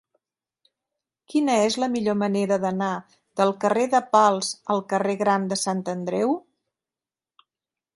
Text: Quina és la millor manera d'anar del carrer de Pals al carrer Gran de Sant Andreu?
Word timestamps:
Quina 1.33 1.57
és 1.65 1.77
la 1.83 1.89
millor 1.97 2.17
manera 2.23 2.57
d'anar 2.65 2.89
del 3.43 3.55
carrer 3.67 3.87
de 3.95 4.03
Pals 4.17 4.53
al 4.77 4.85
carrer 4.95 5.19
Gran 5.25 5.49
de 5.55 5.63
Sant 5.67 5.89
Andreu? 5.99 6.39